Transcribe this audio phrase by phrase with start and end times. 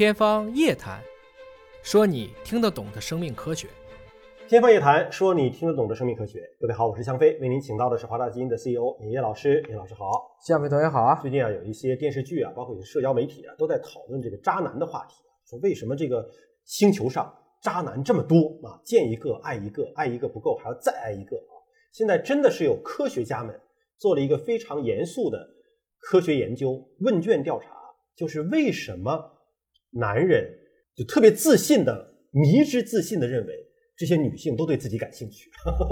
[0.00, 0.98] 天方夜谭，
[1.82, 3.68] 说你听得懂的生命科学。
[4.48, 6.40] 天方夜谭，说你听得懂的生命科学。
[6.58, 9.62] 各位好，我是向飞，为您请到的是华大基因的 CEO 尹烨老师。
[9.68, 11.20] 尹老师好，向飞同学好啊！
[11.20, 15.16] 最近啊，有一些电视剧啊，包括有些社交媒体啊，都在讨论这个渣男的话题，
[15.46, 16.26] 说为什么这个
[16.64, 17.30] 星球上
[17.60, 18.80] 渣男这么多啊？
[18.82, 21.52] 见一个爱一个，爱一个不够，还要再爱一个啊！
[21.92, 23.54] 现在真的是有科学家们
[23.98, 25.46] 做了一个非常严肃的
[25.98, 27.68] 科学研究问卷调查，
[28.16, 29.36] 就是为什么
[29.90, 30.48] 男人
[30.94, 33.66] 就特别自信的、迷之自信的认为。
[33.96, 35.50] 这些女性都对自己感兴趣，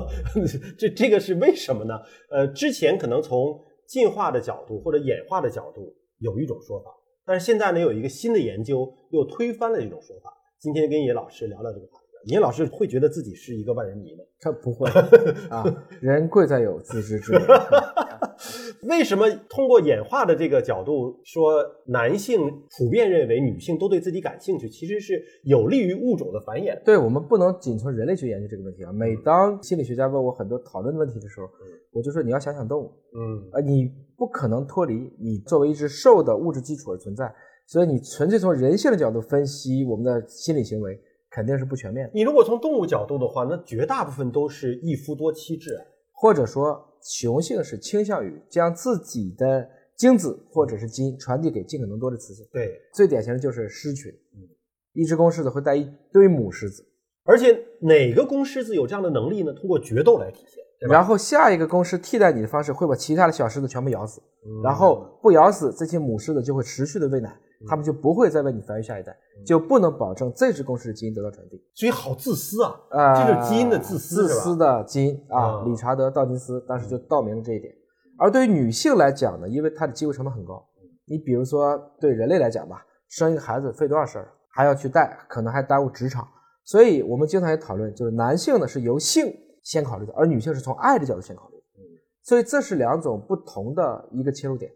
[0.78, 2.00] 这这个是为什么呢？
[2.30, 6.90] 呃，之前可能从进化的角度或者演化的角度有一种说法，
[7.26, 10.32] 但是现在呢，有一个新的研究又推翻了这种说法。
[10.58, 14.24] 今天跟野老师聊聊这个话，野老是会觉得自己是一个万人迷吗？
[14.40, 14.88] 他不会
[15.50, 15.64] 啊，
[16.00, 17.40] 人贵在有自知之明。
[18.88, 22.40] 为什么通过演化的这个角度说，男性
[22.78, 26.82] 普遍认为女性都对自己感兴趣，其实是有利于物种的繁衍？
[26.84, 28.92] 对我们不能仅从人类去研究这个问题啊。
[28.92, 31.48] 每当心理学家问我很多讨论问题的时候，
[31.92, 37.30] 我就说你要想想动物，嗯，呃，你不可能脱离你作为一只兽的物质基础而存在，
[37.66, 40.98] 所以你纯粹从人性的角度分析我们的心理行为，
[41.30, 42.12] 肯定是不全面的。
[42.14, 45.80] 你如果从动物角度的话，那绝大部分都是一夫多妻制，
[46.12, 46.86] 或者说。
[47.02, 52.46] 雄性是倾向于将自己的精子或者是基因传递给尽可能多的雌性。
[52.52, 54.12] 对，最典型的就是狮群。
[54.34, 54.44] 嗯，
[54.92, 56.84] 一只公狮子会带一堆母狮子，
[57.24, 59.50] 而且哪个公狮子有这样的能力呢？
[59.54, 60.62] 通过决斗来体现。
[60.90, 64.20] 然后下一个公狮替代你的方式会把其他的小狮子全部咬死，
[64.62, 67.34] 然后不咬死这些母狮子就会持续的喂奶。
[67.68, 71.62] 他们就不会再为你繁育下一代，就不能保证这只公狮的基因得到传递。
[71.74, 72.74] 所以好自私啊！
[72.90, 75.62] 啊，这是基因的自私，自私的基因啊！
[75.64, 77.70] 理查德·道金斯当时就道明了这一点。
[78.18, 80.66] 而对于女性来讲呢，因为她的机会成本很高，
[81.06, 86.26] 你比如说对人类来讲吧，生一个孩子费多少事儿，还要去带，可能还耽误职场。
[86.64, 89.30] 所以我们经常也讨论，就是男性呢是由性
[89.62, 91.56] 先考虑的，而女性是从爱的角度先考虑。
[91.56, 91.84] 嗯，
[92.22, 94.72] 所以这是两种不同的一个切入点，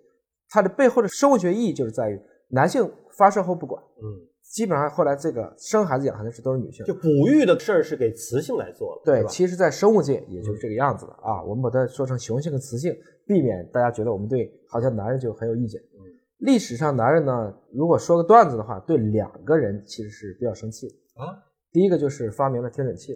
[0.50, 2.20] 它的背后的生物学意义就是在于。
[2.54, 2.88] 男性
[3.18, 4.06] 发射后不管，嗯，
[4.42, 11.42] 基本上后来这个生孩子养孩子是都是女性，就哺育的事儿是给雌性来做了，对，其实，在生物界也就是这个样子的啊。
[11.42, 12.94] 我们把它说成雄性和雌性，
[13.26, 15.80] 避免大家觉得我们对好像男人就很有意见。
[15.80, 15.98] 嗯，
[16.38, 20.94] 历史上男人呢，如果说个段子的话，对两个人其实是比较生气的
[21.24, 21.34] 啊。
[21.72, 23.12] 第一个就是发明了听诊器，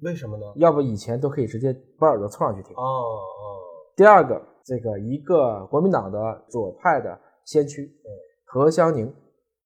[0.00, 0.46] 为什么呢？
[0.56, 2.74] 要不以前都可以直接把耳朵凑上去听。
[2.74, 3.20] 哦哦。
[3.96, 7.92] 第二个，这个一个国民党的左派的先驱。
[8.54, 9.12] 何香凝，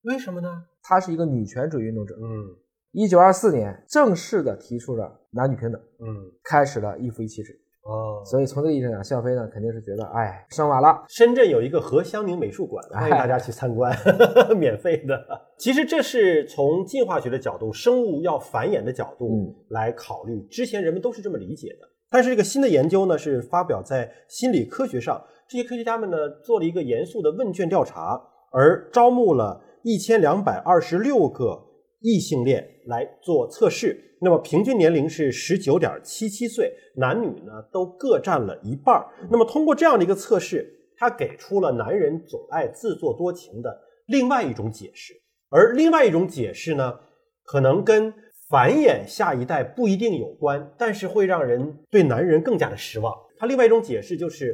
[0.05, 0.63] 为什么呢？
[0.81, 2.15] 她是一个女权主义运动者。
[2.15, 2.57] 嗯，
[2.91, 5.79] 一九二四年正式的提出了男女平等。
[5.99, 6.07] 嗯，
[6.43, 7.53] 开始了一夫一妻制。
[7.83, 11.03] 哦，所以从这个意义上讲，向飞呢肯定是觉得，哎，生晚了。
[11.07, 13.95] 深圳有一个何香凝美术馆，欢迎大家去参观，
[14.57, 15.23] 免费的。
[15.59, 20.41] 其实这是从进化学的角度，生物要繁衍的角度来考虑。
[20.47, 25.23] 之前人们都是这么理解的，但是这个新的研究呢，是发表在心理科学上。
[25.47, 28.19] 这些科学家们呢，做了一个严肃的问卷调查。
[28.51, 31.61] 而招募了一千两百二十六个
[32.01, 39.05] 异性恋来做测试，那么平均年龄是十九点七七岁，男女呢都各占了一半。
[39.29, 45.13] 那么通过这样的一个测试，他给出了男人总爱自作多情的另外一种解释，
[45.49, 46.99] 而另外一种解释呢，
[47.43, 48.13] 可能跟
[48.49, 53.13] 繁衍下一代不一定有关，但是会让人对男人更加的失望。
[53.37, 54.53] 他另外一种解释就是，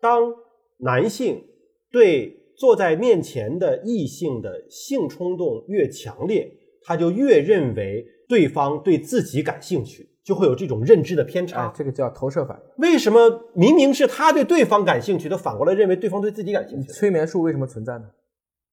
[0.00, 0.32] 当
[0.78, 1.44] 男性
[1.90, 6.48] 对坐在面前的异性的性冲动越强烈，
[6.84, 11.72] 他就越认为对方对自己感兴趣，就会有这种认知的偏差。
[11.74, 12.64] 这个叫投射反应。
[12.76, 13.18] 为什么
[13.52, 16.86] 明明是他对对方感兴趣，他反过来认为对方对自己感兴趣？
[16.92, 18.04] 催眠术为什么存在呢？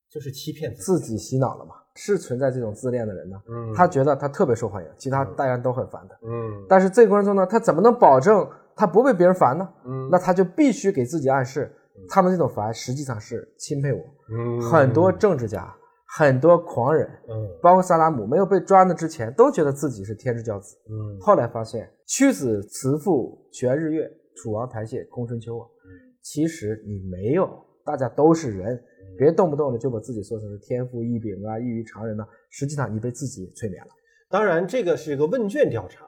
[0.08, 1.72] 就是欺骗自己洗脑了嘛？
[1.96, 3.38] 是存在这种自恋的人呢？
[3.50, 6.16] 嗯，他觉得他特别受欢迎，其他大家都很烦他。
[6.28, 9.68] 嗯，但是这个过程中呢，他怎么能保证他不被别人烦呢？
[9.84, 11.76] 嗯，那他就必须给自己暗示。
[12.10, 14.00] 他们这种烦实际上是钦佩我。
[14.32, 15.74] 嗯，很多政治家，
[16.18, 20.76] 很多狂人，嗯，包括萨达姆，没有被抓的之前，都觉得自己是天之骄子。
[20.90, 25.66] 嗯，后来发现屈子慈父全日月，楚王台榭空春秋啊。
[25.66, 25.88] 嗯，
[26.22, 27.50] 其实你没有，
[27.86, 28.80] 大家都是人，
[29.18, 32.26] 别动不动的就把自己说成是天赋异禀啊，异于常人呢。
[32.50, 33.90] 实际上你被自己催眠了。
[34.30, 36.06] 当然，这个是一个问卷调查，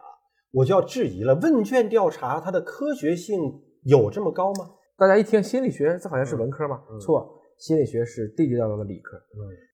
[0.52, 3.40] 我就要质疑了：问卷调查它的科学性
[3.84, 4.70] 有这么高吗？
[5.02, 6.80] 大家一听心理学，这好像是文科吗？
[7.00, 7.28] 错，
[7.58, 9.20] 心理学是地地道道的理科。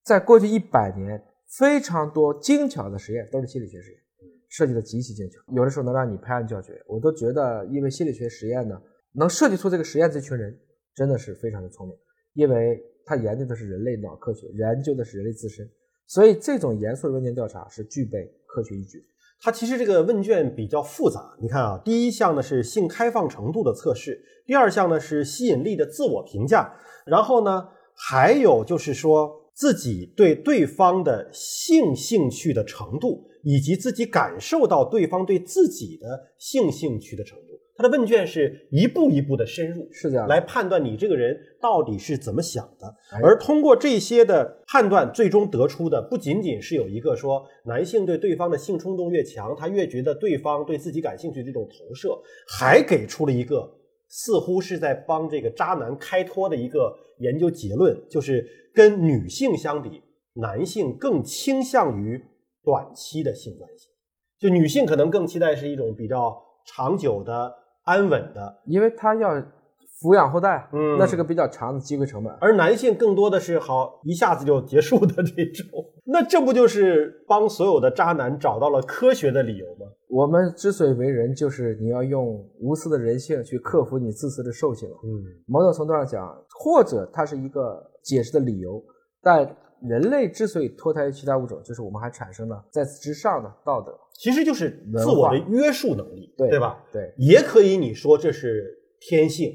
[0.01, 1.21] 在过去一百年，
[1.59, 3.99] 非常多精巧的实验都是心理学实验，
[4.47, 6.81] 设计的极其精巧，有的时候能让你拍案叫绝。
[6.87, 8.81] 我都觉得，因为心理学实验呢，
[9.11, 10.57] 能设计出这个实验这群人，
[10.95, 11.97] 真的是非常的聪明，
[12.31, 15.69] 因为他研究的是人类脑科学，研究的是人类自身。
[16.05, 19.03] 所以这种严肃的问卷调查是具备科学依据。
[19.39, 26.73] 它其实这个问卷比较复杂，你看啊，第一项呢是性开放程度的测试，第二项呢是吸引力的自我评价，
[27.05, 36.07] 然后呢还有就是说自己对对方的性兴趣的程度，以及自己感受到对方对自己的
[36.37, 37.59] 性兴趣的程度。
[37.77, 42.95] 它的问卷是一步一步的深入，是这样来判断你这个人到底是怎么想的。
[43.21, 53.71] 而通过这些的判断，最终得出的不仅仅是有一个说男性对对方的性冲动越强，他越觉得对方对自己感兴趣这种投射，还给出了一个
[54.09, 58.43] 似乎是在帮这个渣男开脱的一个研究结论，就是
[58.73, 60.01] 跟女性相比，
[60.33, 62.19] 男性更倾向于
[62.63, 63.89] 短期的性关系，
[64.39, 66.35] 就女性可能更期待是一种比较
[66.65, 67.53] 长久的。
[67.87, 69.33] 安稳的，因为他要
[69.99, 72.31] 抚养后代，嗯，那是个比较长的机会成本。
[72.39, 75.67] 而男性更多的是好一下子就结束的这种，
[76.05, 79.87] 那这不就是帮所有的渣男找到了科学的理由吗？
[80.09, 84.87] 我们之所以为人，就是你要用无私的人性去克服你自私的兽性。
[84.89, 86.27] 嗯，某种程度上讲，
[86.59, 88.83] 或者它是一个解释的理由，
[89.21, 89.49] 但。
[89.81, 96.83] 人类之所以脱胎于其他物种，就是我们还产生了在此之上的道德，其实就是自我的约束能力，对吧？
[96.91, 99.51] 对，也可以你说这是天性，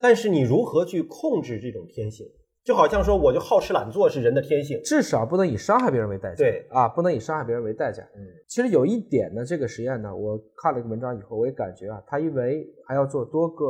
[0.00, 2.26] 但是你如何去控制这种天性？
[2.64, 6.36] 就好像说我就好吃懒做是人的天性，至少不能以伤害别人为代价。
[6.36, 8.02] 对啊，不能以伤害别人为代价。
[8.14, 13.66] 嗯，其实有一点呢，这个实验呢，我看了一个文章以后，我也感觉啊，他因为还要做多个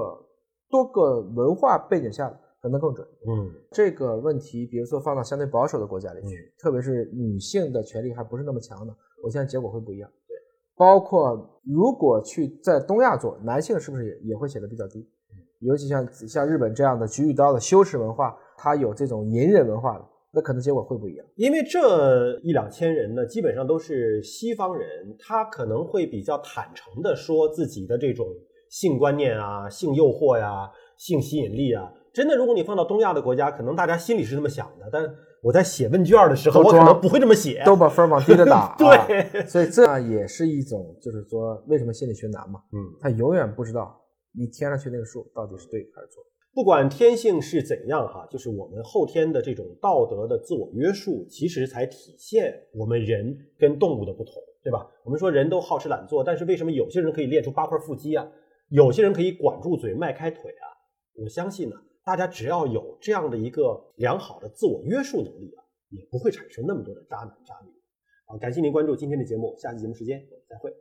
[0.69, 2.69] 多个文化背景下的。
[2.69, 3.05] 可能更准。
[3.27, 8.95] 嗯，这个问题，比如说放到相对保守的国家里去，特别是女性的权利还不是那么强的，
[9.25, 10.09] 我相信结果会不一样。
[10.29, 10.37] 对，
[10.77, 15.01] 包括如果去在东亚做，男性是不是也也会显得比较低？
[15.01, 21.25] 嗯尤其像像日本这样的举与刀的羞耻文化，它有这种隐忍文化的，那可能结果会不一样。
[21.37, 28.27] 因为这一两千人呢，基本上都是西方人，他可能会比较坦诚的说自己的这种
[28.71, 31.93] 性观念啊、性诱惑呀、性吸引力啊。
[32.13, 35.03] 真的，如果你放到东亚的国家，可能大家心里是这么想的，但
[35.43, 38.75] 我在写问卷的时候，我可能不会这么写，都把分往低了打。
[38.79, 42.61] 对，所以这也是一种，就是说，为什么心理学难嘛？
[42.73, 43.99] 嗯，他永远不知道
[44.39, 46.23] 你填上去那个数到底是对还是错。
[46.55, 54.87] 不管天性是怎样哈，就是我们后天的这种道德的自我约束，其实才体现我们人跟动物的不同，对吧？
[55.03, 58.29] 我们说人都好吃懒做，但是为什么有些人可以练出八块腹肌啊？
[58.69, 60.69] 有些人可以管住嘴、迈开腿啊？
[61.23, 61.77] 我相信呢。
[62.05, 67.73] 大家只要有这样的一个良好的自我约束能力啊，也不会产生那么多的渣男渣女。
[68.27, 70.73] 好，感谢您关注今天的节目，下期节目时间我们再会。